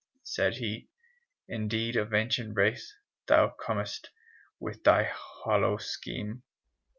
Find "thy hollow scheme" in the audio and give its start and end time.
4.83-6.41